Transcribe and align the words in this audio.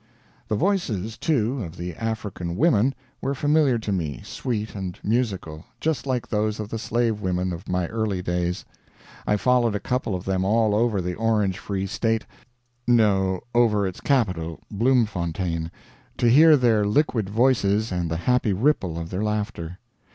The 0.47 0.55
voices, 0.55 1.15
too, 1.15 1.61
of 1.61 1.77
the 1.77 1.93
African 1.95 2.55
women, 2.57 2.95
were 3.21 3.35
familiar 3.35 3.77
to 3.77 3.91
me 3.91 4.21
sweet 4.25 4.73
and 4.73 4.97
musical, 5.03 5.63
just 5.79 6.07
like 6.07 6.27
those 6.27 6.59
of 6.59 6.69
the 6.69 6.79
slave 6.79 7.21
women 7.21 7.53
of 7.53 7.69
my 7.69 7.85
early 7.85 8.23
days. 8.23 8.65
I 9.27 9.37
followed 9.37 9.75
a 9.75 9.79
couple 9.79 10.15
of 10.15 10.25
them 10.25 10.43
all 10.43 10.73
over 10.73 11.01
the 11.01 11.13
Orange 11.13 11.59
Free 11.59 11.85
State 11.85 12.25
no, 12.87 13.41
over 13.53 13.85
its 13.85 14.01
capital 14.01 14.59
Bloemfontein, 14.71 15.69
to 16.17 16.27
hear 16.31 16.57
their 16.57 16.83
liquid 16.83 17.29
voices 17.29 17.91
and 17.91 18.09
the 18.09 18.17
happy 18.17 18.53
ripple 18.53 18.97
of 18.97 19.11
their 19.11 19.23
laughter. 19.23 19.77